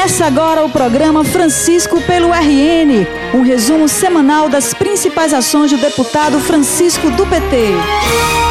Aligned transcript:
Começa 0.00 0.24
agora 0.24 0.64
o 0.64 0.70
programa 0.70 1.22
Francisco 1.22 2.00
pelo 2.00 2.32
RN, 2.32 3.06
um 3.34 3.42
resumo 3.42 3.86
semanal 3.86 4.48
das 4.48 4.72
principais 4.72 5.34
ações 5.34 5.70
do 5.70 5.76
deputado 5.76 6.40
Francisco 6.40 7.10
do 7.10 7.26
PT. 7.26 8.49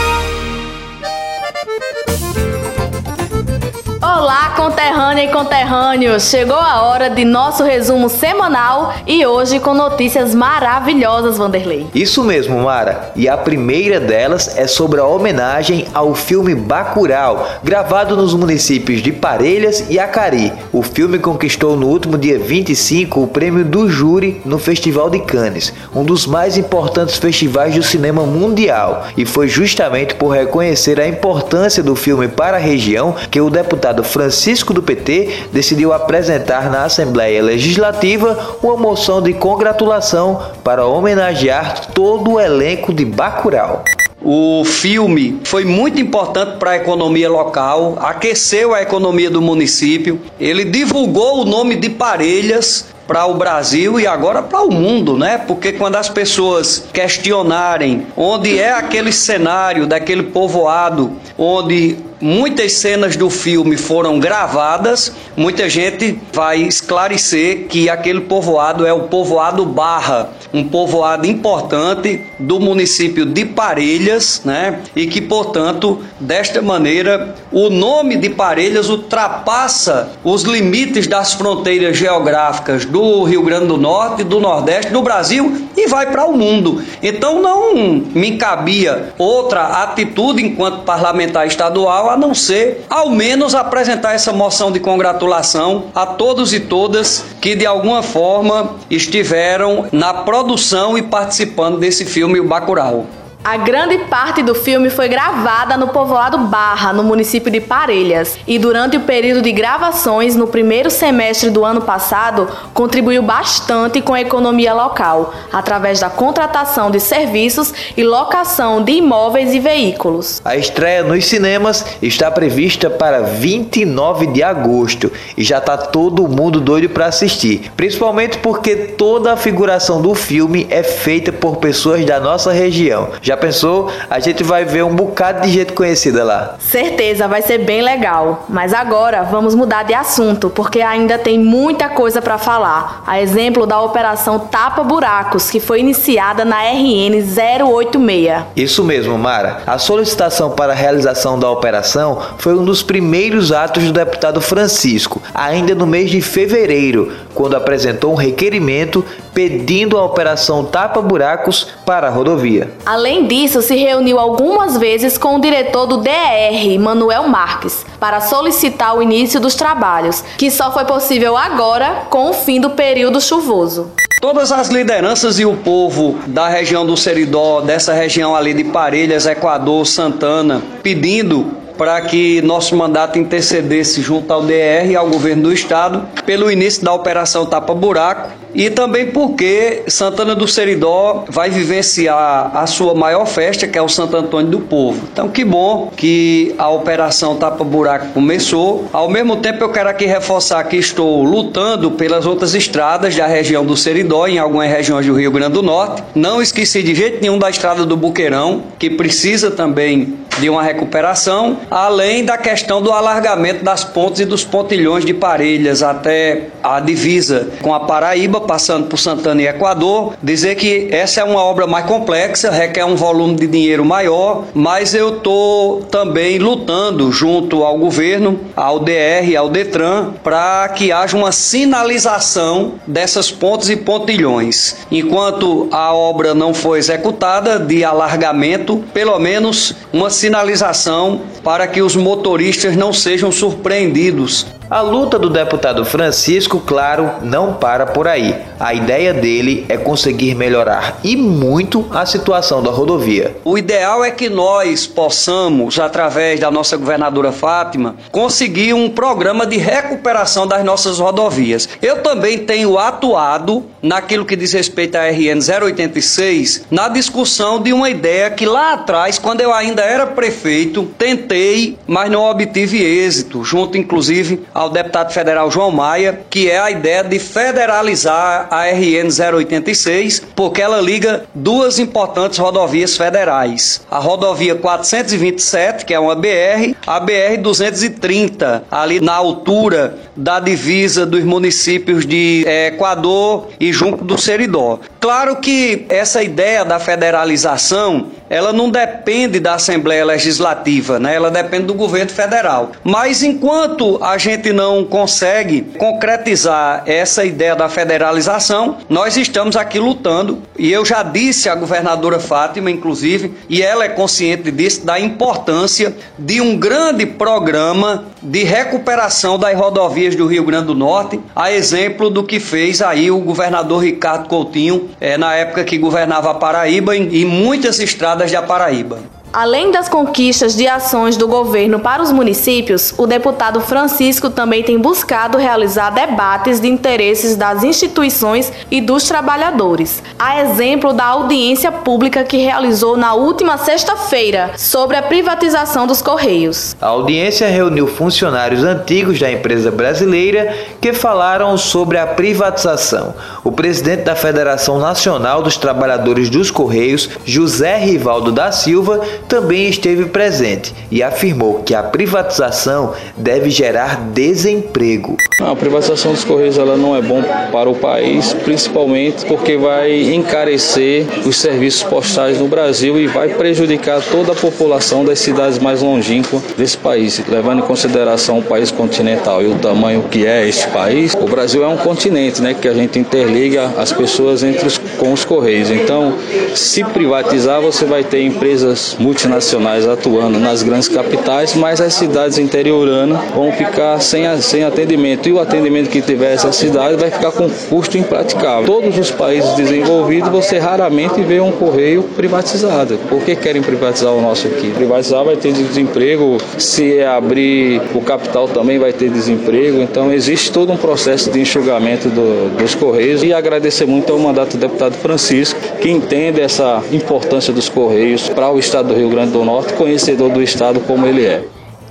Olá, 4.19 4.49
conterrânea 4.49 5.23
e 5.23 5.31
conterrâneos! 5.31 6.23
Chegou 6.23 6.57
a 6.57 6.81
hora 6.81 7.09
de 7.09 7.23
nosso 7.23 7.63
resumo 7.63 8.09
semanal 8.09 8.93
e 9.07 9.25
hoje 9.25 9.61
com 9.61 9.73
notícias 9.73 10.35
maravilhosas, 10.35 11.37
Vanderlei. 11.37 11.87
Isso 11.95 12.21
mesmo, 12.21 12.59
Mara. 12.59 13.13
E 13.15 13.29
a 13.29 13.37
primeira 13.37 13.97
delas 13.97 14.57
é 14.57 14.67
sobre 14.67 14.99
a 14.99 15.05
homenagem 15.05 15.87
ao 15.93 16.13
filme 16.13 16.53
Bacurau, 16.53 17.47
gravado 17.63 18.17
nos 18.17 18.33
municípios 18.33 19.01
de 19.01 19.13
Parelhas 19.13 19.85
e 19.89 19.97
Acari. 19.97 20.51
O 20.73 20.83
filme 20.83 21.17
conquistou 21.17 21.77
no 21.77 21.87
último 21.87 22.17
dia 22.17 22.37
25 22.37 23.23
o 23.23 23.27
prêmio 23.27 23.63
do 23.63 23.89
júri 23.89 24.41
no 24.43 24.59
Festival 24.59 25.09
de 25.09 25.19
Cannes, 25.19 25.73
um 25.95 26.03
dos 26.03 26.25
mais 26.25 26.57
importantes 26.57 27.15
festivais 27.15 27.73
do 27.73 27.83
cinema 27.83 28.23
mundial, 28.23 29.07
e 29.15 29.25
foi 29.25 29.47
justamente 29.47 30.15
por 30.15 30.31
reconhecer 30.31 30.99
a 30.99 31.07
importância 31.07 31.81
do 31.81 31.95
filme 31.95 32.27
para 32.27 32.57
a 32.57 32.59
região 32.59 33.15
que 33.31 33.39
o 33.39 33.49
deputado 33.49 34.08
Francisco 34.09 34.73
do 34.73 34.81
PT 34.81 35.47
decidiu 35.53 35.93
apresentar 35.93 36.69
na 36.69 36.83
Assembleia 36.83 37.41
Legislativa 37.41 38.57
uma 38.61 38.75
moção 38.75 39.21
de 39.21 39.33
congratulação 39.33 40.41
para 40.63 40.85
homenagear 40.85 41.91
todo 41.93 42.33
o 42.33 42.39
elenco 42.39 42.93
de 42.93 43.05
Bacurau. 43.05 43.83
O 44.21 44.65
filme 44.65 45.39
foi 45.45 45.63
muito 45.63 46.01
importante 46.01 46.57
para 46.57 46.71
a 46.71 46.75
economia 46.75 47.29
local, 47.29 47.97
aqueceu 48.01 48.73
a 48.73 48.81
economia 48.81 49.29
do 49.29 49.41
município. 49.41 50.19
Ele 50.37 50.65
divulgou 50.65 51.41
o 51.41 51.45
nome 51.45 51.77
de 51.77 51.89
Parelhas 51.89 52.87
para 53.07 53.25
o 53.25 53.33
Brasil 53.33 53.99
e 53.99 54.05
agora 54.05 54.41
para 54.43 54.61
o 54.61 54.71
mundo, 54.71 55.17
né? 55.17 55.37
Porque 55.37 55.71
quando 55.71 55.95
as 55.95 56.09
pessoas 56.09 56.83
questionarem 56.91 58.05
onde 58.15 58.59
é 58.59 58.71
aquele 58.71 59.11
cenário 59.11 59.87
daquele 59.87 60.23
povoado 60.23 61.13
onde 61.37 61.97
muitas 62.21 62.73
cenas 62.73 63.15
do 63.15 63.29
filme 63.29 63.77
foram 63.77 64.19
gravadas, 64.19 65.11
muita 65.35 65.69
gente 65.69 66.19
vai 66.33 66.61
esclarecer 66.61 67.67
que 67.67 67.89
aquele 67.89 68.21
povoado 68.21 68.85
é 68.85 68.93
o 68.93 69.03
povoado 69.03 69.65
Barra, 69.65 70.29
um 70.53 70.63
povoado 70.63 71.27
importante 71.27 72.21
do 72.39 72.59
município 72.59 73.25
de 73.25 73.45
Parelhas, 73.45 74.41
né? 74.43 74.81
E 74.95 75.07
que, 75.07 75.21
portanto, 75.21 75.99
desta 76.19 76.61
maneira, 76.61 77.35
o 77.51 77.69
nome 77.69 78.17
de 78.17 78.29
Parelhas 78.29 78.89
ultrapassa 78.89 80.11
os 80.23 80.43
limites 80.43 81.07
das 81.07 81.33
fronteiras 81.33 81.97
geográficas 81.97 82.85
do 82.85 83.23
Rio 83.23 83.43
Grande 83.43 83.67
do 83.67 83.77
Norte, 83.77 84.23
do 84.23 84.39
Nordeste, 84.39 84.91
do 84.91 85.01
Brasil 85.01 85.67
e 85.75 85.87
vai 85.87 86.11
para 86.11 86.25
o 86.25 86.37
mundo. 86.37 86.81
Então 87.01 87.41
não 87.41 87.75
me 87.75 88.37
cabia 88.37 89.13
outra 89.17 89.83
atitude 89.83 90.43
enquanto 90.43 90.83
parlamentar 90.83 91.47
estadual 91.47 92.09
a 92.09 92.17
não 92.17 92.33
ser 92.33 92.85
ao 92.89 93.09
menos 93.09 93.55
apresentar 93.55 94.13
essa 94.13 94.33
moção 94.33 94.71
de 94.71 94.79
congratulação 94.79 95.85
a 95.95 96.05
todos 96.05 96.53
e 96.53 96.59
todas 96.59 97.25
que 97.41 97.55
de 97.55 97.65
alguma 97.65 98.03
forma 98.03 98.75
estiveram 98.89 99.85
na 99.91 100.13
produção 100.39 100.97
e 100.97 101.01
participando 101.01 101.77
desse 101.77 102.05
filme 102.05 102.39
O 102.39 102.45
Bacurau. 102.45 103.05
A 103.49 103.57
grande 103.57 103.97
parte 103.97 104.43
do 104.43 104.53
filme 104.53 104.91
foi 104.91 105.07
gravada 105.07 105.75
no 105.75 105.87
povoado 105.87 106.37
Barra, 106.37 106.93
no 106.93 107.03
município 107.03 107.51
de 107.51 107.59
Parelhas, 107.59 108.37
e 108.45 108.59
durante 108.59 108.95
o 108.95 108.99
período 108.99 109.41
de 109.41 109.51
gravações, 109.51 110.35
no 110.35 110.45
primeiro 110.45 110.91
semestre 110.91 111.49
do 111.49 111.65
ano 111.65 111.81
passado, 111.81 112.47
contribuiu 112.75 113.23
bastante 113.23 114.01
com 114.01 114.13
a 114.13 114.21
economia 114.21 114.71
local, 114.71 115.33
através 115.51 115.99
da 115.99 116.11
contratação 116.11 116.91
de 116.91 116.99
serviços 116.99 117.73
e 117.97 118.03
locação 118.03 118.83
de 118.83 118.91
imóveis 118.91 119.51
e 119.51 119.59
veículos. 119.59 120.39
A 120.45 120.55
estreia 120.55 121.01
nos 121.01 121.25
cinemas 121.25 121.83
está 122.03 122.29
prevista 122.29 122.87
para 122.87 123.21
29 123.21 124.27
de 124.27 124.43
agosto 124.43 125.11
e 125.35 125.43
já 125.43 125.57
está 125.57 125.75
todo 125.75 126.27
mundo 126.27 126.61
doido 126.61 126.89
para 126.89 127.07
assistir, 127.07 127.71
principalmente 127.75 128.37
porque 128.37 128.75
toda 128.75 129.33
a 129.33 129.37
figuração 129.37 130.03
do 130.03 130.13
filme 130.13 130.67
é 130.69 130.83
feita 130.83 131.31
por 131.31 131.57
pessoas 131.57 132.05
da 132.05 132.19
nossa 132.19 132.51
região. 132.51 133.09
Já 133.23 133.38
pensou? 133.39 133.91
A 134.09 134.19
gente 134.19 134.43
vai 134.43 134.65
ver 134.65 134.83
um 134.83 134.95
bocado 134.95 135.41
de 135.41 135.51
gente 135.51 135.73
conhecida 135.73 136.23
lá. 136.23 136.55
Certeza, 136.59 137.27
vai 137.27 137.41
ser 137.41 137.59
bem 137.59 137.81
legal. 137.81 138.45
Mas 138.49 138.73
agora 138.73 139.23
vamos 139.23 139.55
mudar 139.55 139.83
de 139.83 139.93
assunto, 139.93 140.49
porque 140.49 140.81
ainda 140.81 141.17
tem 141.17 141.39
muita 141.39 141.89
coisa 141.89 142.21
para 142.21 142.37
falar. 142.37 143.03
A 143.07 143.21
exemplo 143.21 143.65
da 143.65 143.81
operação 143.81 144.39
Tapa 144.39 144.83
Buracos, 144.83 145.49
que 145.49 145.59
foi 145.59 145.79
iniciada 145.79 146.45
na 146.45 146.61
RN 146.61 147.15
086. 147.21 148.43
Isso 148.55 148.83
mesmo, 148.83 149.17
Mara. 149.17 149.61
A 149.65 149.77
solicitação 149.77 150.51
para 150.51 150.73
a 150.73 150.75
realização 150.75 151.39
da 151.39 151.49
operação 151.49 152.21
foi 152.37 152.53
um 152.53 152.63
dos 152.63 152.83
primeiros 152.83 153.51
atos 153.51 153.83
do 153.85 153.93
deputado 153.93 154.41
Francisco, 154.41 155.21
ainda 155.33 155.73
no 155.73 155.87
mês 155.87 156.09
de 156.09 156.21
fevereiro, 156.21 157.11
quando 157.33 157.55
apresentou 157.55 158.11
um 158.11 158.15
requerimento 158.15 159.05
pedindo 159.39 159.97
a 159.97 160.03
operação 160.03 160.65
Tapa 160.65 161.01
Buracos 161.01 161.65
para 161.85 162.07
a 162.07 162.09
rodovia. 162.09 162.73
Além 162.85 163.25
disso, 163.25 163.61
se 163.61 163.73
reuniu 163.73 164.19
algumas 164.19 164.75
vezes 164.75 165.17
com 165.17 165.37
o 165.37 165.39
diretor 165.39 165.85
do 165.85 166.01
DR, 166.01 166.77
Manuel 166.77 167.25
Marques, 167.29 167.85
para 168.01 168.19
solicitar 168.19 168.97
o 168.97 169.01
início 169.01 169.39
dos 169.39 169.55
trabalhos, 169.55 170.25
que 170.37 170.51
só 170.51 170.73
foi 170.73 170.83
possível 170.83 171.37
agora 171.37 172.07
com 172.09 172.29
o 172.31 172.33
fim 172.33 172.59
do 172.59 172.71
período 172.71 173.21
chuvoso. 173.21 173.89
Todas 174.21 174.51
as 174.51 174.67
lideranças 174.67 175.39
e 175.39 175.45
o 175.45 175.55
povo 175.55 176.19
da 176.27 176.49
região 176.49 176.85
do 176.85 176.97
Seridó, 176.97 177.61
dessa 177.61 177.93
região 177.93 178.35
ali 178.35 178.53
de 178.53 178.65
Parelhas, 178.65 179.25
Equador, 179.25 179.87
Santana, 179.87 180.61
pedindo 180.83 181.58
para 181.79 182.01
que 182.01 182.41
nosso 182.41 182.75
mandato 182.75 183.17
intercedesse 183.17 184.01
junto 184.01 184.33
ao 184.33 184.41
DR 184.41 184.85
e 184.89 184.97
ao 184.97 185.07
governo 185.07 185.43
do 185.43 185.53
estado 185.53 186.05
pelo 186.25 186.51
início 186.51 186.83
da 186.83 186.93
operação 186.93 187.45
Tapa 187.45 187.73
Buraco 187.73 188.31
e 188.53 188.69
também 188.69 189.07
porque 189.07 189.83
Santana 189.87 190.35
do 190.35 190.45
Seridó 190.45 191.23
vai 191.29 191.49
vivenciar 191.49 192.51
a 192.53 192.67
sua 192.67 192.93
maior 192.93 193.25
festa, 193.25 193.65
que 193.65 193.77
é 193.77 193.81
o 193.81 193.87
Santo 193.87 194.17
Antônio 194.17 194.51
do 194.51 194.59
Povo. 194.59 195.07
Então, 195.13 195.29
que 195.29 195.45
bom 195.45 195.89
que 195.95 196.53
a 196.57 196.67
operação 196.69 197.37
Tapa 197.37 197.63
Buraco 197.63 198.07
começou. 198.07 198.89
Ao 198.91 199.09
mesmo 199.09 199.37
tempo, 199.37 199.63
eu 199.63 199.69
quero 199.69 199.87
aqui 199.87 200.05
reforçar 200.05 200.63
que 200.65 200.75
estou 200.75 201.23
lutando 201.23 201.91
pelas 201.91 202.25
outras 202.25 202.55
estradas 202.55 203.15
da 203.15 203.27
região 203.27 203.63
do 203.63 203.77
Seridó, 203.77 204.27
em 204.27 204.39
algumas 204.39 204.69
regiões 204.69 205.05
do 205.05 205.13
Rio 205.13 205.31
Grande 205.31 205.53
do 205.53 205.63
Norte. 205.63 206.03
Não 206.13 206.41
esqueci 206.41 206.83
de 206.83 206.93
jeito 206.93 207.21
nenhum 207.21 207.37
da 207.37 207.49
estrada 207.49 207.85
do 207.85 207.95
Buqueirão, 207.95 208.63
que 208.77 208.89
precisa 208.89 209.51
também 209.51 210.17
de 210.37 210.49
uma 210.49 210.63
recuperação, 210.63 211.59
além 211.69 212.23
da 212.23 212.37
questão 212.37 212.81
do 212.81 212.91
alargamento 212.91 213.63
das 213.63 213.83
pontes 213.83 214.21
e 214.21 214.25
dos 214.25 214.43
pontilhões 214.43 215.05
de 215.05 215.13
Parelhas 215.13 215.83
até 215.83 216.47
a 216.63 216.79
divisa 216.79 217.49
com 217.61 217.73
a 217.73 217.79
Paraíba, 217.79 218.41
passando 218.41 218.87
por 218.87 218.97
Santana 218.97 219.41
e 219.41 219.47
Equador. 219.47 220.13
Dizer 220.21 220.55
que 220.55 220.87
essa 220.91 221.21
é 221.21 221.23
uma 221.23 221.41
obra 221.41 221.67
mais 221.67 221.85
complexa, 221.85 222.51
requer 222.51 222.85
um 222.85 222.95
volume 222.95 223.35
de 223.35 223.47
dinheiro 223.47 223.83
maior, 223.83 224.45
mas 224.53 224.93
eu 224.93 225.17
estou 225.17 225.81
também 225.83 226.37
lutando 226.37 227.11
junto 227.11 227.63
ao 227.63 227.77
governo, 227.77 228.39
ao 228.55 228.79
DR, 228.79 229.35
ao 229.37 229.49
Detran, 229.49 230.13
para 230.23 230.69
que 230.69 230.91
haja 230.91 231.17
uma 231.17 231.31
sinalização 231.31 232.73
dessas 232.85 233.31
pontes 233.31 233.69
e 233.69 233.75
pontilhões. 233.75 234.77
Enquanto 234.91 235.67
a 235.71 235.93
obra 235.93 236.33
não 236.33 236.53
for 236.53 236.77
executada 236.77 237.59
de 237.59 237.83
alargamento, 237.83 238.83
pelo 238.93 239.17
menos 239.19 239.73
uma 239.91 240.09
sinalização 240.19 241.21
para 241.43 241.65
que 241.67 241.81
os 241.81 241.95
motoristas 241.95 242.75
não 242.75 242.91
sejam 242.91 243.31
surpreendidos 243.31 244.45
a 244.69 244.81
luta 244.81 245.17
do 245.17 245.31
deputado 245.31 245.83
Francisco, 245.83 246.59
claro, 246.59 247.09
não 247.23 247.53
para 247.55 247.87
por 247.87 248.07
aí. 248.07 248.35
A 248.59 248.71
ideia 248.73 249.11
dele 249.13 249.65
é 249.67 249.77
conseguir 249.77 250.35
melhorar 250.35 250.99
e 251.03 251.15
muito 251.15 251.87
a 251.91 252.05
situação 252.05 252.61
da 252.61 252.69
rodovia. 252.69 253.35
O 253.43 253.57
ideal 253.57 254.03
é 254.03 254.11
que 254.11 254.29
nós 254.29 254.85
possamos, 254.85 255.79
através 255.79 256.39
da 256.39 256.51
nossa 256.51 256.77
governadora 256.77 257.31
Fátima, 257.31 257.95
conseguir 258.11 258.73
um 258.73 258.89
programa 258.89 259.45
de 259.47 259.57
recuperação 259.57 260.45
das 260.45 260.63
nossas 260.63 260.99
rodovias. 260.99 261.67
Eu 261.81 262.03
também 262.03 262.37
tenho 262.37 262.77
atuado 262.77 263.65
naquilo 263.81 264.25
que 264.25 264.35
diz 264.35 264.53
respeito 264.53 264.97
à 264.97 265.09
RN 265.09 265.39
086, 265.63 266.65
na 266.69 266.89
discussão 266.89 267.59
de 267.59 267.73
uma 267.73 267.89
ideia 267.89 268.29
que 268.29 268.45
lá 268.45 268.73
atrás, 268.73 269.17
quando 269.17 269.41
eu 269.41 269.51
ainda 269.51 269.81
era 269.81 270.05
prefeito, 270.05 270.87
tentei, 270.97 271.77
mas 271.87 272.11
não 272.11 272.21
obtive 272.23 272.83
êxito, 272.83 273.43
junto 273.43 273.77
inclusive 273.77 274.43
ao 274.59 274.69
deputado 274.69 275.13
federal 275.13 275.49
João 275.49 275.71
Maia, 275.71 276.19
que 276.29 276.51
é 276.51 276.59
a 276.59 276.69
ideia 276.69 277.01
de 277.01 277.17
federalizar 277.17 278.49
a 278.51 278.65
RN 278.65 279.07
086, 279.37 280.21
porque 280.35 280.61
ela 280.61 280.81
liga 280.81 281.23
duas 281.33 281.79
importantes 281.79 282.37
rodovias 282.37 282.97
federais. 282.97 283.79
A 283.89 283.99
rodovia 283.99 284.55
427, 284.55 285.85
que 285.85 285.93
é 285.93 285.99
uma 285.99 286.13
BR, 286.13 286.75
a 286.85 286.99
BR 286.99 287.37
230, 287.41 288.65
ali 288.69 288.99
na 288.99 289.13
altura 289.13 289.97
da 290.13 290.41
divisa 290.41 291.05
dos 291.05 291.23
municípios 291.23 292.05
de 292.05 292.43
é, 292.45 292.67
Equador 292.67 293.47
e 293.61 293.71
Junco 293.71 294.03
do 294.03 294.17
Seridó. 294.17 294.81
Claro 294.99 295.37
que 295.37 295.85
essa 295.87 296.21
ideia 296.21 296.65
da 296.65 296.79
federalização, 296.79 298.07
ela 298.29 298.53
não 298.53 298.69
depende 298.69 299.39
da 299.39 299.55
Assembleia 299.55 300.05
Legislativa, 300.05 300.99
né? 300.99 301.15
Ela 301.15 301.31
depende 301.31 301.63
do 301.63 301.73
governo 301.73 302.11
federal. 302.11 302.71
Mas 302.83 303.23
enquanto 303.23 304.01
a 304.03 304.17
gente 304.17 304.53
não 304.53 304.85
consegue 304.85 305.61
concretizar 305.77 306.83
essa 306.85 307.25
ideia 307.25 307.55
da 307.55 307.67
federalização, 307.67 308.77
nós 308.87 309.17
estamos 309.17 309.55
aqui 309.55 309.79
lutando. 309.79 310.43
E 310.57 310.71
eu 310.71 310.85
já 310.85 311.01
disse 311.01 311.49
à 311.49 311.55
governadora 311.55 312.19
Fátima, 312.19 312.69
inclusive, 312.69 313.33
e 313.49 313.61
ela 313.61 313.85
é 313.85 313.89
consciente 313.89 314.51
disso, 314.51 314.85
da 314.85 314.99
importância 314.99 315.95
de 316.17 316.39
um 316.39 316.57
grande 316.57 317.05
programa 317.05 318.05
de 318.21 318.43
recuperação 318.43 319.39
das 319.39 319.57
rodovias 319.57 320.15
do 320.15 320.27
Rio 320.27 320.43
Grande 320.43 320.67
do 320.67 320.75
Norte, 320.75 321.19
a 321.35 321.51
exemplo 321.51 322.09
do 322.09 322.23
que 322.23 322.39
fez 322.39 322.81
aí 322.81 323.09
o 323.09 323.19
governador 323.19 323.83
Ricardo 323.83 324.27
Coutinho 324.27 324.89
é, 324.99 325.17
na 325.17 325.33
época 325.33 325.63
que 325.63 325.77
governava 325.77 326.31
a 326.31 326.33
Paraíba 326.33 326.95
e 326.95 327.25
muitas 327.25 327.79
estradas 327.79 328.18
da 328.27 328.41
Paraíba. 328.41 328.99
Além 329.31 329.71
das 329.71 329.87
conquistas 329.87 330.55
de 330.55 330.67
ações 330.67 331.15
do 331.15 331.27
governo 331.27 331.79
para 331.79 332.01
os 332.01 332.11
municípios, 332.11 332.91
o 332.97 333.05
deputado 333.05 333.61
Francisco 333.61 334.29
também 334.29 334.63
tem 334.63 334.79
buscado 334.79 335.37
realizar 335.37 335.91
debates 335.91 336.59
de 336.59 336.67
interesses 336.67 337.35
das 337.35 337.63
instituições 337.63 338.51
e 338.71 338.81
dos 338.81 339.03
trabalhadores. 339.03 340.01
A 340.17 340.41
exemplo 340.41 340.93
da 340.93 341.05
audiência 341.05 341.71
pública 341.71 342.23
que 342.23 342.37
realizou 342.37 342.97
na 342.97 343.13
última 343.13 343.55
sexta-feira 343.57 344.51
sobre 344.57 344.97
a 344.97 345.03
privatização 345.03 345.85
dos 345.85 346.01
Correios. 346.01 346.75
A 346.81 346.87
audiência 346.87 347.47
reuniu 347.47 347.85
funcionários 347.85 348.63
antigos 348.63 349.19
da 349.19 349.31
empresa 349.31 349.69
brasileira 349.69 350.55
que 350.81 350.91
falaram 350.91 351.55
sobre 351.55 351.99
a 351.99 352.07
privatização. 352.07 353.13
O 353.43 353.51
presidente 353.51 354.03
da 354.03 354.15
Federação 354.15 354.79
Nacional 354.79 355.43
dos 355.43 355.55
Trabalhadores 355.55 356.31
dos 356.31 356.49
Correios, 356.49 357.09
José 357.23 357.77
Rivaldo 357.77 358.31
da 358.31 358.51
Silva, 358.51 359.01
também 359.27 359.69
esteve 359.69 360.05
presente 360.05 360.73
e 360.91 361.03
afirmou 361.03 361.61
que 361.63 361.75
a 361.75 361.83
privatização 361.83 362.93
deve 363.15 363.49
gerar 363.49 364.09
desemprego. 364.11 365.17
A 365.41 365.55
privatização 365.55 366.11
dos 366.11 366.23
Correios 366.23 366.57
ela 366.57 366.75
não 366.75 366.95
é 366.95 367.01
bom 367.01 367.23
para 367.51 367.69
o 367.69 367.75
país, 367.75 368.33
principalmente 368.33 369.25
porque 369.25 369.57
vai 369.57 370.13
encarecer 370.13 371.05
os 371.25 371.37
serviços 371.37 371.83
postais 371.83 372.39
no 372.39 372.47
Brasil 372.47 372.99
e 372.99 373.07
vai 373.07 373.29
prejudicar 373.29 374.01
toda 374.01 374.33
a 374.33 374.35
população 374.35 375.05
das 375.05 375.19
cidades 375.19 375.59
mais 375.59 375.81
longínquas 375.81 376.41
desse 376.57 376.77
país. 376.77 377.21
Levando 377.27 377.59
em 377.59 377.67
consideração 377.67 378.39
o 378.39 378.43
país 378.43 378.71
continental 378.71 379.41
e 379.41 379.47
o 379.47 379.55
tamanho 379.55 380.03
que 380.03 380.25
é 380.25 380.47
este 380.47 380.67
país, 380.67 381.13
o 381.15 381.25
Brasil 381.25 381.63
é 381.63 381.67
um 381.67 381.77
continente, 381.77 382.41
né, 382.41 382.53
que 382.53 382.67
a 382.67 382.73
gente 382.73 382.99
interliga 382.99 383.71
as 383.77 383.91
pessoas 383.91 384.43
entre 384.43 384.67
os, 384.67 384.79
com 384.99 385.13
os 385.13 385.25
Correios. 385.25 385.71
Então, 385.71 386.13
se 386.53 386.83
privatizar, 386.83 387.61
você 387.61 387.85
vai 387.85 388.03
ter 388.03 388.21
empresas 388.21 388.95
multinacionais 388.99 389.87
atuando 389.87 390.39
nas 390.39 390.61
grandes 390.61 390.87
capitais, 390.87 391.55
mas 391.55 391.81
as 391.81 391.93
cidades 391.93 392.37
interioranas 392.37 393.19
vão 393.33 393.51
ficar 393.51 393.99
sem, 394.01 394.23
sem 394.41 394.63
atendimento. 394.63 395.27
E 395.27 395.33
o 395.33 395.39
atendimento 395.39 395.89
que 395.89 396.01
tiver 396.01 396.33
essa 396.33 396.51
cidade 396.51 396.97
vai 396.97 397.09
ficar 397.09 397.31
com 397.31 397.49
custo 397.49 397.97
impraticável. 397.97 398.65
Todos 398.65 398.97
os 398.97 399.09
países 399.09 399.51
desenvolvidos, 399.53 400.29
você 400.29 400.59
raramente 400.59 401.21
vê 401.21 401.39
um 401.39 401.51
correio 401.51 402.03
privatizado. 402.03 402.97
Por 403.09 403.21
que 403.21 403.35
querem 403.35 403.61
privatizar 403.61 404.11
o 404.11 404.21
nosso 404.21 404.47
aqui? 404.47 404.71
Privatizar 404.71 405.23
vai 405.23 405.37
ter 405.37 405.53
desemprego, 405.53 406.37
se 406.57 407.01
abrir 407.01 407.81
o 407.93 408.01
capital 408.01 408.47
também 408.47 408.77
vai 408.77 408.91
ter 408.91 409.09
desemprego. 409.09 409.81
Então 409.81 410.11
existe 410.11 410.51
todo 410.51 410.71
um 410.71 410.77
processo 410.77 411.31
de 411.31 411.39
enxugamento 411.39 412.09
do, 412.09 412.57
dos 412.57 412.75
correios 412.75 413.23
e 413.23 413.33
agradecer 413.33 413.85
muito 413.85 414.11
ao 414.11 414.19
mandato 414.19 414.57
do 414.57 414.59
deputado 414.59 414.88
Francisco, 414.97 415.59
que 415.81 415.89
entende 415.89 416.41
essa 416.41 416.83
importância 416.91 417.53
dos 417.53 417.69
correios 417.69 418.29
para 418.29 418.49
o 418.49 418.59
estado 418.59 418.89
do 418.89 418.95
Rio 418.95 419.09
Grande 419.09 419.31
do 419.31 419.43
Norte, 419.43 419.73
conhecedor 419.73 420.29
do 420.29 420.41
estado 420.41 420.79
como 420.81 421.05
ele 421.05 421.25
é. 421.25 421.43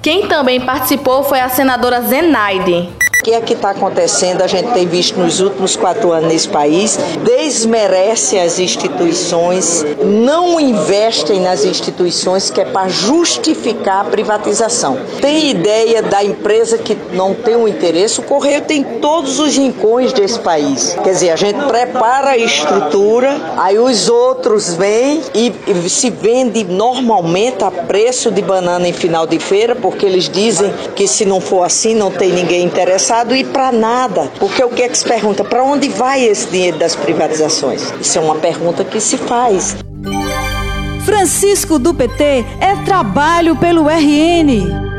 Quem 0.03 0.27
também 0.27 0.61
participou 0.61 1.23
foi 1.23 1.41
a 1.41 1.49
senadora 1.49 2.01
Zenaide. 2.03 2.89
O 3.19 3.23
que 3.25 3.33
é 3.35 3.41
que 3.41 3.53
está 3.53 3.71
acontecendo? 3.71 4.43
A 4.43 4.47
gente 4.47 4.73
tem 4.73 4.87
visto 4.87 5.19
nos 5.19 5.41
últimos 5.41 5.75
quatro 5.75 6.13
anos 6.13 6.29
nesse 6.33 6.49
país, 6.49 6.97
desmerece 7.25 8.39
as 8.39 8.61
instituições, 8.61 9.85
não 10.05 10.61
investem 10.61 11.41
nas 11.41 11.65
instituições, 11.65 12.49
que 12.49 12.61
é 12.61 12.65
para 12.65 12.89
justificar 12.89 14.03
a 14.03 14.09
privatização. 14.09 14.97
Tem 15.21 15.51
ideia 15.51 16.01
da 16.01 16.23
empresa 16.23 16.79
que 16.79 16.97
não 17.13 17.35
tem 17.35 17.57
um 17.57 17.67
interesse? 17.67 18.21
O 18.21 18.23
Correio 18.23 18.63
tem 18.63 18.85
todos 18.85 19.41
os 19.41 19.57
rincões 19.57 20.13
desse 20.13 20.39
país. 20.39 20.97
Quer 21.03 21.11
dizer, 21.11 21.31
a 21.31 21.37
gente 21.37 21.59
prepara 21.67 22.31
a 22.31 22.37
estrutura, 22.37 23.37
aí 23.57 23.81
os 23.81 24.09
outros 24.09 24.75
vêm 24.75 25.21
e 25.35 25.53
se 25.89 26.09
vende 26.09 26.63
normalmente 26.63 27.65
a 27.65 27.71
preço 27.71 28.31
de 28.31 28.41
banana 28.41 28.87
em 28.87 28.93
final 28.93 29.27
de 29.27 29.41
feira, 29.41 29.75
porque 29.75 30.07
eles 30.07 30.29
dizem 30.29 30.73
que 30.95 31.09
se 31.09 31.25
não 31.25 31.41
for 31.41 31.65
assim 31.65 31.95
não 31.95 32.13
tem 32.13 32.31
ninguém 32.33 32.65
interessado 32.65 33.08
passado 33.09 33.35
e 33.35 33.43
para 33.43 33.73
nada. 33.73 34.31
Porque 34.39 34.63
o 34.63 34.69
que 34.69 34.83
é 34.83 34.89
que 34.89 34.99
se 34.99 35.05
pergunta? 35.05 35.43
Para 35.43 35.65
onde 35.65 35.89
vai 35.89 36.23
esse 36.25 36.47
dinheiro 36.49 36.79
das 36.79 36.95
privatizações? 36.95 37.91
Isso 37.99 38.19
é 38.19 38.21
uma 38.21 38.35
pergunta 38.35 38.85
que 38.85 39.01
se 39.01 39.17
faz. 39.17 39.77
Francisco 41.07 41.79
do 41.79 41.95
PT 41.95 42.45
é 42.61 42.77
trabalho 42.85 43.57
pelo 43.57 43.89
RN. 43.89 44.98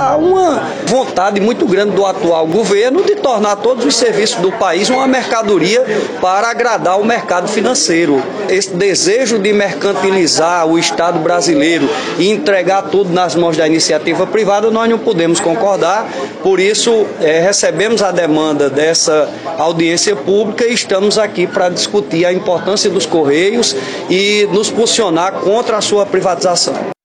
Há 0.00 0.16
uma 0.16 0.62
vontade 0.86 1.40
muito 1.40 1.66
grande 1.66 1.96
do 1.96 2.06
atual 2.06 2.46
governo 2.46 3.02
de 3.02 3.16
tornar 3.16 3.56
todos 3.56 3.84
os 3.84 3.96
serviços 3.96 4.36
do 4.40 4.52
país 4.52 4.88
uma 4.88 5.08
mercadoria 5.08 5.84
para 6.20 6.48
agradar 6.48 7.00
o 7.00 7.04
mercado 7.04 7.48
financeiro. 7.48 8.22
Esse 8.48 8.76
desejo 8.76 9.40
de 9.40 9.52
mercantilizar 9.52 10.64
o 10.68 10.78
Estado 10.78 11.18
brasileiro 11.18 11.90
e 12.16 12.30
entregar 12.30 12.82
tudo 12.82 13.12
nas 13.12 13.34
mãos 13.34 13.56
da 13.56 13.66
iniciativa 13.66 14.24
privada, 14.24 14.70
nós 14.70 14.88
não 14.88 15.00
podemos 15.00 15.40
concordar. 15.40 16.08
Por 16.44 16.60
isso, 16.60 17.04
é, 17.20 17.40
recebemos 17.40 18.00
a 18.00 18.12
demanda 18.12 18.70
dessa 18.70 19.28
audiência 19.58 20.14
pública 20.14 20.64
e 20.64 20.74
estamos 20.74 21.18
aqui 21.18 21.44
para 21.44 21.70
discutir 21.70 22.24
a 22.24 22.32
importância 22.32 22.88
dos 22.88 23.04
Correios 23.04 23.74
e 24.08 24.48
nos 24.52 24.70
posicionar 24.70 25.32
contra 25.40 25.76
a 25.76 25.80
sua 25.80 26.06
privatização. 26.06 26.96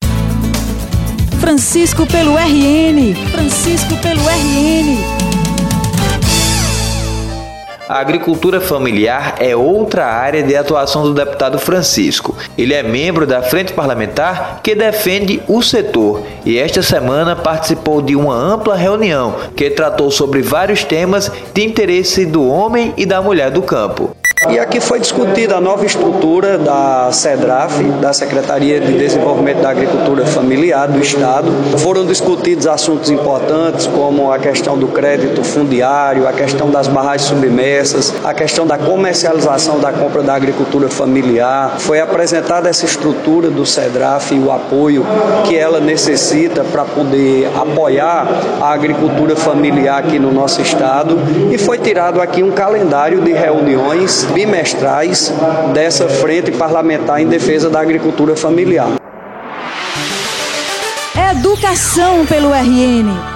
Francisco 1.43 2.07
pelo 2.07 2.37
RN. 2.37 3.13
Francisco 3.29 3.97
pelo 3.97 4.21
RN. 4.21 4.97
A 7.89 7.99
agricultura 7.99 8.61
familiar 8.61 9.35
é 9.41 9.53
outra 9.53 10.05
área 10.05 10.41
de 10.41 10.55
atuação 10.55 11.03
do 11.03 11.13
deputado 11.13 11.59
Francisco. 11.59 12.33
Ele 12.57 12.73
é 12.73 12.81
membro 12.81 13.27
da 13.27 13.41
Frente 13.41 13.73
Parlamentar 13.73 14.61
que 14.63 14.73
defende 14.73 15.43
o 15.45 15.61
setor 15.61 16.23
e 16.45 16.57
esta 16.57 16.81
semana 16.81 17.35
participou 17.35 18.01
de 18.01 18.15
uma 18.15 18.33
ampla 18.33 18.77
reunião 18.77 19.35
que 19.53 19.69
tratou 19.69 20.09
sobre 20.09 20.41
vários 20.41 20.85
temas 20.85 21.29
de 21.53 21.61
interesse 21.61 22.25
do 22.25 22.47
homem 22.47 22.93
e 22.95 23.05
da 23.05 23.21
mulher 23.21 23.51
do 23.51 23.61
campo. 23.61 24.15
E 24.49 24.59
aqui 24.59 24.79
foi 24.79 24.99
discutida 24.99 25.55
a 25.55 25.61
nova 25.61 25.85
estrutura 25.85 26.57
da 26.57 27.09
SEDRAF, 27.11 27.81
da 28.01 28.11
Secretaria 28.11 28.79
de 28.79 28.93
Desenvolvimento 28.93 29.61
da 29.61 29.69
Agricultura 29.69 30.25
Familiar 30.25 30.87
do 30.87 30.99
Estado. 30.99 31.49
Foram 31.79 32.05
discutidos 32.05 32.67
assuntos 32.67 33.09
importantes 33.09 33.87
como 33.87 34.31
a 34.31 34.37
questão 34.37 34.77
do 34.77 34.87
crédito 34.87 35.43
fundiário, 35.43 36.27
a 36.27 36.33
questão 36.33 36.69
das 36.69 36.87
barragens 36.87 37.23
submersas, 37.23 38.13
a 38.23 38.33
questão 38.33 38.67
da 38.67 38.77
comercialização 38.77 39.79
da 39.79 39.91
compra 39.91 40.21
da 40.21 40.35
agricultura 40.35 40.89
familiar. 40.89 41.75
Foi 41.79 41.99
apresentada 41.99 42.69
essa 42.69 42.85
estrutura 42.85 43.49
do 43.49 43.65
SEDRAF 43.65 44.35
e 44.35 44.39
o 44.39 44.51
apoio 44.51 45.05
que 45.45 45.55
ela 45.55 45.79
necessita 45.79 46.63
para 46.63 46.83
poder 46.83 47.49
apoiar 47.55 48.27
a 48.61 48.73
agricultura 48.73 49.35
familiar 49.35 49.99
aqui 49.99 50.19
no 50.19 50.31
nosso 50.31 50.61
estado 50.61 51.17
e 51.51 51.57
foi 51.57 51.77
tirado 51.77 52.21
aqui 52.21 52.43
um 52.43 52.51
calendário 52.51 53.21
de 53.21 53.31
reuniões 53.31 54.27
bimestrais 54.33 55.33
dessa 55.73 56.09
frente 56.09 56.51
parlamentar 56.51 57.21
em 57.21 57.27
defesa 57.27 57.69
da 57.69 57.79
agricultura 57.79 58.35
familiar. 58.35 58.89
Educação 61.31 62.25
pelo 62.25 62.49
RN. 62.49 63.32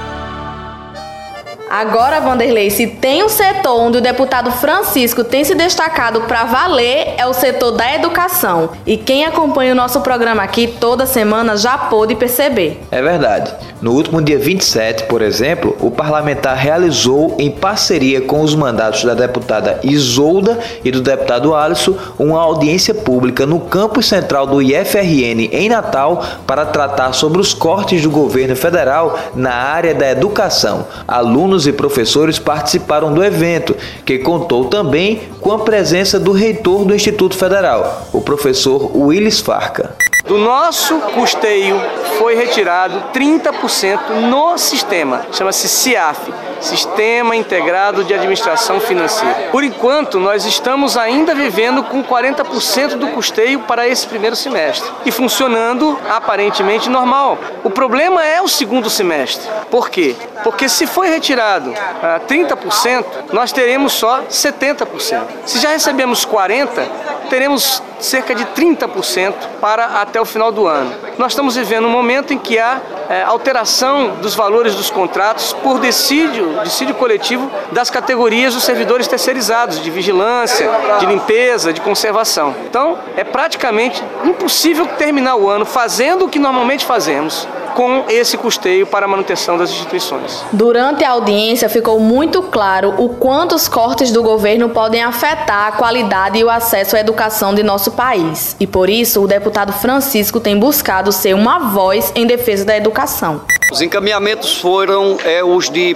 Agora, 1.69 2.21
Vanderlei, 2.21 2.69
se 2.69 2.87
tem 2.87 3.23
um 3.23 3.29
setor 3.29 3.79
onde 3.79 3.97
o 3.97 4.01
deputado 4.01 4.51
Francisco 4.51 5.23
tem 5.23 5.43
se 5.43 5.53
destacado 5.53 6.21
para 6.21 6.45
valer, 6.45 7.15
é 7.17 7.25
o 7.25 7.33
setor 7.33 7.71
da 7.71 7.93
educação. 7.93 8.69
E 8.85 8.95
quem 8.95 9.25
acompanha 9.25 9.73
o 9.73 9.75
nosso 9.75 10.01
programa 10.01 10.43
aqui 10.43 10.67
toda 10.67 11.05
semana 11.05 11.57
já 11.57 11.77
pôde 11.77 12.15
perceber. 12.15 12.79
É 12.89 13.01
verdade. 13.01 13.53
No 13.81 13.93
último 13.93 14.21
dia 14.21 14.39
27, 14.39 15.03
por 15.03 15.21
exemplo, 15.21 15.75
o 15.79 15.91
parlamentar 15.91 16.55
realizou, 16.57 17.35
em 17.37 17.51
parceria 17.51 18.21
com 18.21 18.41
os 18.41 18.55
mandatos 18.55 19.03
da 19.03 19.13
deputada 19.13 19.79
Isolda 19.83 20.57
e 20.83 20.89
do 20.89 21.01
deputado 21.01 21.53
Alisson, 21.53 21.95
uma 22.17 22.39
audiência 22.39 22.93
pública 22.93 23.45
no 23.45 23.59
campus 23.59 24.07
central 24.07 24.47
do 24.47 24.61
IFRN 24.61 25.49
em 25.51 25.69
Natal 25.69 26.23
para 26.47 26.65
tratar 26.65 27.13
sobre 27.13 27.39
os 27.39 27.53
cortes 27.53 28.01
do 28.01 28.09
governo 28.09 28.55
federal 28.55 29.19
na 29.35 29.53
área 29.53 29.93
da 29.93 30.09
educação. 30.09 30.87
Alunos 31.07 31.56
e 31.65 31.71
professores 31.71 32.37
participaram 32.37 33.13
do 33.13 33.23
evento, 33.23 33.75
que 34.05 34.19
contou 34.19 34.65
também 34.65 35.21
com 35.41 35.51
a 35.51 35.59
presença 35.59 36.19
do 36.19 36.31
reitor 36.31 36.85
do 36.85 36.93
Instituto 36.93 37.35
Federal, 37.35 38.07
o 38.13 38.21
professor 38.21 38.95
Willis 38.95 39.39
Farca. 39.39 39.95
Do 40.27 40.37
nosso 40.37 40.99
custeio 41.15 41.79
foi 42.17 42.35
retirado 42.35 43.01
30% 43.13 44.29
no 44.29 44.57
sistema, 44.57 45.25
chama-se 45.31 45.69
CIAF, 45.69 46.33
Sistema 46.61 47.35
Integrado 47.35 48.03
de 48.03 48.13
Administração 48.13 48.79
Financeira. 48.79 49.49
Por 49.51 49.63
enquanto, 49.63 50.19
nós 50.19 50.45
estamos 50.45 50.97
ainda 50.97 51.33
vivendo 51.33 51.83
com 51.83 52.03
40% 52.03 52.95
do 52.95 53.07
custeio 53.07 53.61
para 53.61 53.87
esse 53.87 54.07
primeiro 54.07 54.35
semestre 54.35 54.89
e 55.05 55.11
funcionando 55.11 55.97
aparentemente 56.09 56.89
normal. 56.89 57.37
O 57.63 57.69
problema 57.69 58.25
é 58.25 58.41
o 58.41 58.47
segundo 58.47 58.89
semestre. 58.89 59.47
Por 59.69 59.89
quê? 59.89 60.15
Porque 60.43 60.69
se 60.69 60.87
foi 60.87 61.09
retirado 61.09 61.73
ah, 62.01 62.19
30%, 62.27 63.05
nós 63.31 63.51
teremos 63.51 63.93
só 63.93 64.21
70%. 64.23 65.21
Se 65.45 65.59
já 65.59 65.69
recebemos 65.69 66.25
40%, 66.25 66.87
teremos 67.29 67.83
cerca 67.99 68.33
de 68.33 68.45
30% 68.45 69.33
para 69.59 70.01
até 70.01 70.19
o 70.19 70.25
final 70.25 70.51
do 70.51 70.67
ano. 70.67 70.93
Nós 71.17 71.33
estamos 71.33 71.55
vivendo 71.55 71.85
um 71.85 71.91
momento 71.91 72.33
em 72.33 72.37
que 72.37 72.57
há 72.59 72.79
é, 73.09 73.23
alteração 73.23 74.15
dos 74.21 74.35
valores 74.35 74.75
dos 74.75 74.89
contratos 74.89 75.53
por 75.53 75.79
decídio, 75.79 76.59
decídio 76.63 76.95
coletivo 76.95 77.49
das 77.71 77.89
categorias 77.89 78.53
dos 78.53 78.63
servidores 78.63 79.07
terceirizados, 79.07 79.81
de 79.81 79.89
vigilância, 79.89 80.69
de 80.99 81.05
limpeza, 81.05 81.73
de 81.73 81.81
conservação. 81.81 82.55
Então, 82.69 82.97
é 83.15 83.23
praticamente 83.23 84.03
impossível 84.23 84.85
terminar 84.97 85.35
o 85.35 85.49
ano 85.49 85.65
fazendo 85.65 86.25
o 86.25 86.29
que 86.29 86.39
normalmente 86.39 86.85
fazemos 86.85 87.47
com 87.77 88.05
esse 88.09 88.35
custeio 88.39 88.87
para 88.87 89.05
a 89.05 89.07
manutenção 89.07 89.55
das 89.55 89.69
instituições. 89.69 90.43
Durante 90.51 91.03
a 91.03 91.11
audiência 91.11 91.69
ficou 91.69 91.99
muito 91.99 92.41
claro 92.41 92.95
o 92.97 93.09
quanto 93.09 93.53
os 93.53 93.67
cortes 93.67 94.11
do 94.11 94.23
governo 94.23 94.69
podem 94.69 95.03
afetar 95.03 95.67
a 95.67 95.71
qualidade 95.73 96.39
e 96.39 96.43
o 96.43 96.49
acesso 96.49 96.95
à 96.95 96.99
educação 96.99 97.53
de 97.53 97.61
nosso 97.61 97.91
país. 97.91 98.55
E 98.59 98.65
por 98.65 98.89
isso, 98.89 99.21
o 99.21 99.27
deputado 99.27 99.71
Francisco 99.73 100.39
tem 100.39 100.57
buscado 100.57 101.11
ser 101.11 101.35
uma 101.35 101.59
voz 101.69 102.11
em 102.15 102.25
defesa 102.25 102.65
da 102.65 102.75
educação. 102.75 103.41
Os 103.71 103.79
encaminhamentos 103.79 104.57
foram 104.57 105.15
é, 105.23 105.43
os 105.43 105.69
de 105.69 105.95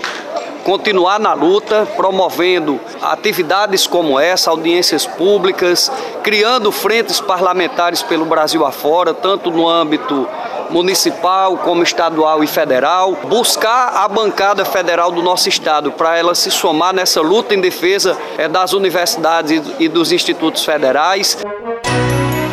continuar 0.63 1.19
na 1.19 1.33
luta, 1.33 1.88
promovendo 1.95 2.79
atividades 3.01 3.88
como 3.88 4.19
essa, 4.19 4.51
audiências 4.51 5.07
públicas, 5.07 5.91
criando 6.21 6.71
frentes 6.71 7.19
parlamentares 7.19 8.03
pelo 8.03 8.25
Brasil 8.25 8.63
afora, 8.63 9.15
tanto 9.15 9.50
no 9.50 9.67
âmbito 9.67 10.27
municipal, 10.72 11.58
como 11.58 11.84
estadual 11.84 12.44
e 12.44 12.48
federal, 12.48 13.18
buscar 13.28 13.94
a 13.96 14.08
bancada 14.08 14.66
federal 14.66 15.12
do 15.12 15.22
nosso 15.22 15.50
estado 15.50 15.92
para 15.92 16.18
ela 16.18 16.34
se 16.34 16.50
somar 16.50 16.94
nessa 16.94 17.22
luta 17.22 17.54
em 17.54 17.62
defesa 17.62 18.18
é, 18.38 18.48
das 18.48 18.74
universidades 18.74 19.62
e 19.80 19.88
dos 19.88 20.12
institutos 20.12 20.63
federais. 20.66 21.38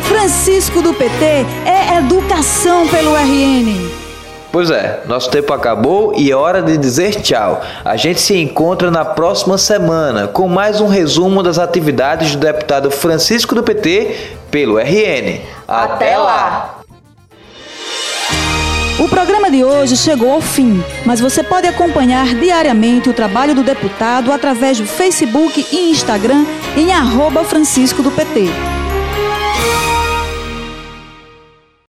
Francisco 0.03 0.81
do 0.81 0.93
PT 0.93 1.45
é 1.65 1.97
educação 1.97 2.87
pelo 2.87 3.15
RN. 3.15 3.89
Pois 4.51 4.71
é, 4.71 5.03
nosso 5.05 5.29
tempo 5.29 5.53
acabou 5.53 6.13
e 6.17 6.31
é 6.31 6.35
hora 6.35 6.61
de 6.61 6.75
dizer 6.75 7.21
tchau. 7.21 7.61
A 7.85 7.95
gente 7.95 8.19
se 8.19 8.35
encontra 8.35 8.89
na 8.89 9.05
próxima 9.05 9.59
semana 9.59 10.27
com 10.27 10.47
mais 10.47 10.81
um 10.81 10.87
resumo 10.87 11.43
das 11.43 11.59
atividades 11.59 12.35
do 12.35 12.39
deputado 12.39 12.89
Francisco 12.89 13.53
do 13.53 13.61
PT 13.61 14.37
pelo 14.49 14.79
RN. 14.79 15.41
Até 15.67 16.17
lá! 16.17 16.78
O 19.09 19.17
programa 19.19 19.49
de 19.49 19.63
hoje 19.63 19.97
chegou 19.97 20.31
ao 20.31 20.39
fim, 20.39 20.83
mas 21.03 21.19
você 21.19 21.41
pode 21.41 21.65
acompanhar 21.65 22.35
diariamente 22.35 23.09
o 23.09 23.13
trabalho 23.13 23.55
do 23.55 23.63
deputado 23.63 24.31
através 24.31 24.77
do 24.77 24.85
Facebook 24.85 25.65
e 25.71 25.89
Instagram 25.89 26.45
em 26.77 26.93
arroba 26.93 27.43
Francisco 27.43 28.03
do 28.03 28.11
PT. 28.11 28.78